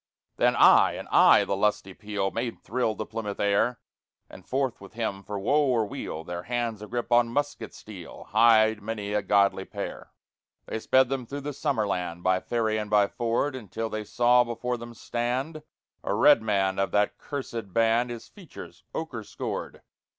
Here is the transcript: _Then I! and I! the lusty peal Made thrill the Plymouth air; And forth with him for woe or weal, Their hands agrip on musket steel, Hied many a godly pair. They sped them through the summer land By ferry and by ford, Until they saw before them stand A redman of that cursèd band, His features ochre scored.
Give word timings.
_Then 0.37 0.55
I! 0.55 0.93
and 0.93 1.07
I! 1.11 1.45
the 1.45 1.55
lusty 1.55 1.93
peal 1.93 2.31
Made 2.31 2.59
thrill 2.59 2.95
the 2.95 3.05
Plymouth 3.05 3.39
air; 3.39 3.79
And 4.31 4.43
forth 4.47 4.81
with 4.81 4.93
him 4.93 5.21
for 5.21 5.37
woe 5.37 5.67
or 5.67 5.85
weal, 5.85 6.23
Their 6.23 6.41
hands 6.41 6.81
agrip 6.81 7.11
on 7.11 7.29
musket 7.29 7.71
steel, 7.75 8.23
Hied 8.31 8.81
many 8.81 9.13
a 9.13 9.21
godly 9.21 9.63
pair. 9.63 10.11
They 10.65 10.79
sped 10.79 11.09
them 11.09 11.27
through 11.27 11.41
the 11.41 11.53
summer 11.53 11.85
land 11.85 12.23
By 12.23 12.39
ferry 12.39 12.77
and 12.79 12.89
by 12.89 13.05
ford, 13.05 13.55
Until 13.55 13.91
they 13.91 14.03
saw 14.03 14.43
before 14.43 14.77
them 14.77 14.95
stand 14.95 15.61
A 16.03 16.15
redman 16.15 16.79
of 16.79 16.89
that 16.93 17.19
cursèd 17.19 17.71
band, 17.71 18.09
His 18.09 18.27
features 18.27 18.83
ochre 18.95 19.23
scored. 19.23 19.83